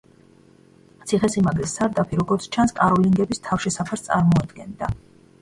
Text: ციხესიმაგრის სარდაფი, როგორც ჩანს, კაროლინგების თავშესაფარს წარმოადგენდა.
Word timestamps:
ციხესიმაგრის 1.11 1.75
სარდაფი, 1.79 2.19
როგორც 2.21 2.47
ჩანს, 2.57 2.75
კაროლინგების 2.81 3.45
თავშესაფარს 3.51 4.09
წარმოადგენდა. 4.09 4.93